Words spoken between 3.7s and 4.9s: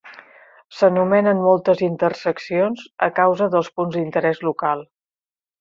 punts d'interès local.